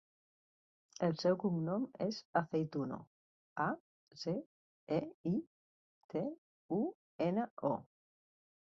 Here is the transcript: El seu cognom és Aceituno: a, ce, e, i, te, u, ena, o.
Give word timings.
El 1.07 1.11
seu 1.23 1.35
cognom 1.43 1.85
és 2.05 2.21
Aceituno: 2.41 2.99
a, 3.67 3.69
ce, 4.23 4.35
e, 4.99 5.01
i, 5.35 5.37
te, 6.15 6.27
u, 6.83 6.85
ena, 7.31 7.51
o. 7.75 7.77